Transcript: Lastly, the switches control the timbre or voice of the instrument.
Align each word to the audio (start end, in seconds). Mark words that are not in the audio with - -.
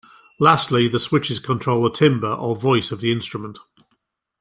Lastly, 0.39 0.87
the 0.87 0.97
switches 0.97 1.37
control 1.37 1.83
the 1.83 1.91
timbre 1.91 2.33
or 2.33 2.55
voice 2.55 2.91
of 2.91 3.01
the 3.01 3.11
instrument. 3.11 3.59